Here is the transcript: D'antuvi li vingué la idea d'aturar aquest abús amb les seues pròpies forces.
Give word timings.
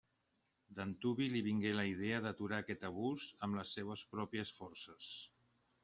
D'antuvi 0.77 1.27
li 1.33 1.41
vingué 1.49 1.75
la 1.77 1.85
idea 1.91 2.23
d'aturar 2.25 2.63
aquest 2.65 2.89
abús 2.91 3.29
amb 3.49 3.61
les 3.61 3.79
seues 3.79 4.07
pròpies 4.17 4.57
forces. 4.63 5.17